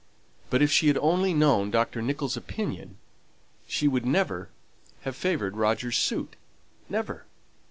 [0.49, 2.01] But if she had only known Dr.
[2.01, 2.97] Nicholls' opinion
[3.67, 4.49] she would never
[5.01, 6.35] have favoured Roger's suit;
[6.89, 7.27] never.